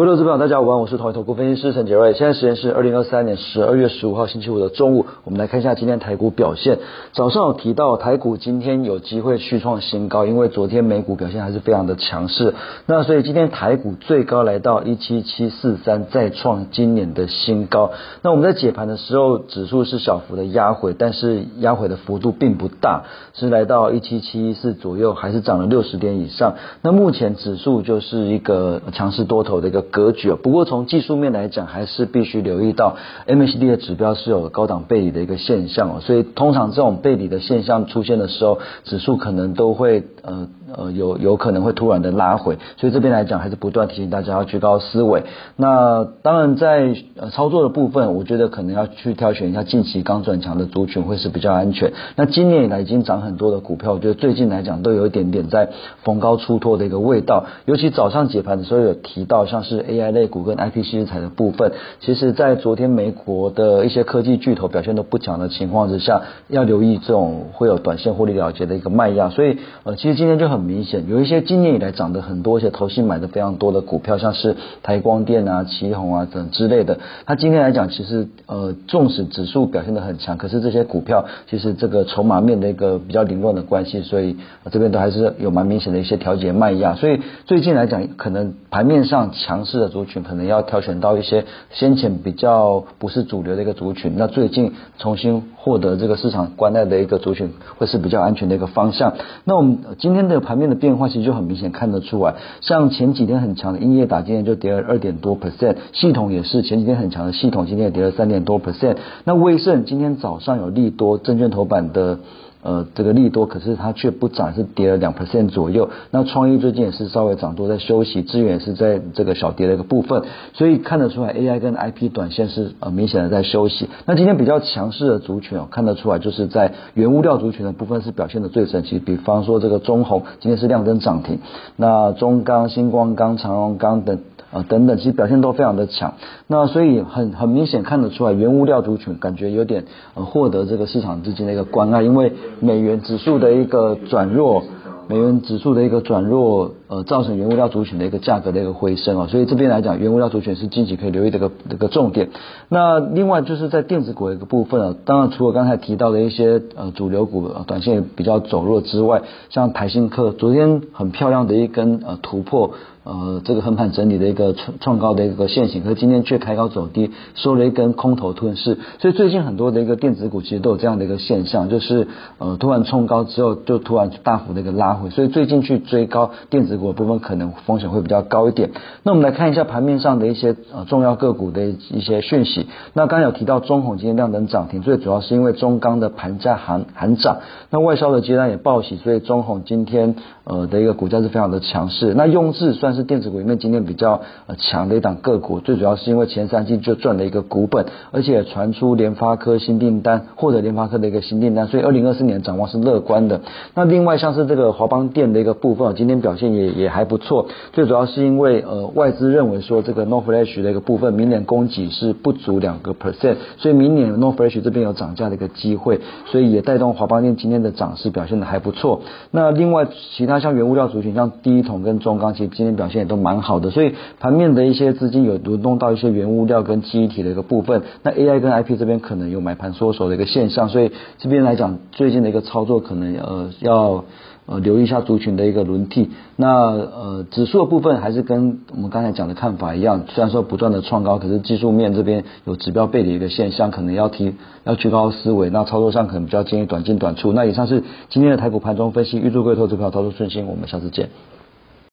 [0.00, 2.14] 各位投资朋友，大家好，我是统一投顾分析师陈杰瑞。
[2.14, 6.78] 现在时间是二零二三年十二月十五号星期五的中午，我们来看一下今天台股表现。
[7.12, 12.54] 早上有提到台股今天有机会续创新高，因为昨天美股表现还是非常的强势。
[12.86, 17.90] 那所以今天台股最高来到一七七四三，再创今年的新高。
[18.22, 23.02] 那我们在解盘的时候，指数是小幅的压回，但是压回的幅度并不大，
[23.34, 26.54] 是来到一七七一四左右，还是涨了六十点以上。
[26.80, 29.84] 那目前指数就是一个强势多头的一个。
[29.90, 45.24] 格局啊，不过从技术面来讲，还是必须留意到 MACD 的指标是有高档背离的一个现象哦，所以通常这种背离的现象出现的时候，指数可能都会呃呃有有可能会突然的拉回，所以这边来讲还是不断提醒大家要居高思维。
[45.56, 51.92] 那当然在呃操作的部分，我觉得可能要去挑选一下近期刚转强的族群会是比较安全。
[52.16, 55.68] 那今年以来已经涨很多的股票，我觉得最近来讲都有一点点在
[56.04, 59.80] 逢高出脱的一个味道，尤其早上解盘的时候有提到像是。
[59.90, 69.30] AI 类股跟 IP 新材的部分，其实，在昨天美国的一些科技巨头表现都不强的情况之下，要留意这种会有短线获利了结的一个卖压。
[69.30, 76.98] 所以，呃，其实今天就很很明显，有一些今年以来涨得很多，一些投信买的非常多的股票，像是台光电啊、旗宏啊等之类的。
[77.26, 84.36] 它今天来讲，其实呃，纵使指数表现得很强，可是这些股票其实这个筹码面的一个比较凌乱的关系，所以
[84.70, 86.94] 这边都还是有蛮明显的一些调节卖压。
[86.94, 89.30] 所以最近来讲，可能盘面上。
[89.32, 99.14] 强势的族群可能要挑选到一些先前比较不是主流的一个族群，那最近重新获得这个市场关爱的一个族群，会是比较安全的一个方向。
[99.44, 108.96] 那我们今天的盘面的变化其实就很明显看得出来，像前几天很强的英业达今天就跌了二点多 percent，系统也是前几天很强的系统今天也跌了三点多 percent。
[109.22, 112.18] 那威盛今天早上有利多证券头版的。
[112.62, 115.90] 呃，这个利多，可是它却不涨，是跌了两 percent 左右。
[116.10, 120.22] 那创意最近也是稍微涨多，在休息，资源是在这个小跌的一个部分，
[120.52, 123.88] 所以看得出来 AI 跟 IP 短线是呃明显的在休息。
[124.06, 131.38] 那今天比较强势的族群哦，看得出来就是在原物料族群的部分是表现的最神奇，比方说这个中红今天是亮灯涨停，
[131.76, 134.18] 那中钢、星光钢、长荣钢等。
[134.52, 136.14] 啊，等等，其实表现都非常的强，
[136.46, 139.84] 那所以很很明显看得出来，原物料族群感觉有点
[140.14, 144.62] 呃获得这个市场资金的一个关爱，因为美元指数的一个转弱。
[145.08, 152.30] 美元指数的一个转弱，呃，造成原物料族群的一个价格的一个回升哦，所以这边来讲，原物料族群是近期可以留意的一个一个重点。
[152.68, 162.72] 那另外就是在电子股的一个部分啊，当然除了刚才提到的一些呃主流股短线比较走弱之外，像台新科昨天很漂亮的一根呃突破
[163.04, 168.78] 呃这个横盘整理的一个创创高的一个线型，可是今天却开高走低，收了一根空头吞噬。
[168.98, 172.08] 所以最近很多的一个电子股其实都有这样的一个现象，就是
[172.38, 175.08] 呃突然冲高之后就突然大幅的一个拉回。
[175.10, 178.70] 所以最近去追高电子股部分可能风险会比较高一点。
[179.04, 182.66] 那我们来看一下盘面上的一些呃重要个股的一些讯息。
[182.94, 187.38] 那刚有提到中红今天量能涨停，最主要是因为中钢的盘价含含涨。
[187.70, 192.14] 那外销的阶段也报喜，所以中红今天呃的一个股价是非常的强势。
[192.14, 203.40] 那用智算是电子股里面今天比较呃强的一档个股，最主要是因为前三季就赚了一个股本，而且传出联发科新订单，获得联发科的一个新订单，所以二零二四年展望是乐观的。
[203.74, 207.46] 那另外像是这个华邦电的一个部分，今天表现也也还不错。
[207.72, 219.02] 最主要是因为呃外资认为说这个 North Flash 的一个部分，明年供给是不足两个 percent，所以明年 North Flash 这边有涨价的一个机会，所以也带动华邦电今天的涨势表现的还不错。
[219.30, 219.86] 那另外
[220.16, 223.70] 其他像原物料族群，像第一桶跟中钢，其实今天表现也都蛮好的。
[223.70, 227.82] 所以盘面的一些资金有轮动到一些原物料跟记忆体的一个部分。
[228.02, 234.04] 那 AI 跟 IP 这边可能有买盘缩手的一个现象，所以这边来讲最近的一个操作可能呃要。
[234.46, 236.10] 呃，留意一下族群的一个轮替。
[236.36, 244.34] 那呃，指数的部分还是跟我们刚才讲的看法一样，虽然说不断的创高，可是技术面这边有指标背离的一个现象，可能要提
[244.64, 245.50] 要居高思维。
[245.50, 247.32] 那操作上可能比较建议短进短出。
[247.32, 250.46] 那以上是今天的台股盘中分析，预祝各位投资票操作顺心。
[250.46, 251.08] 我们下次见。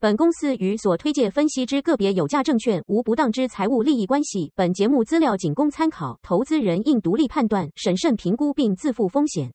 [0.00, 4.52] 本公司与所推介分析之个别有价证券无不当之财务利益关系。
[4.54, 9.52] 本节目资料仅供参考，投资人应独立判断、审慎评估并自负风险。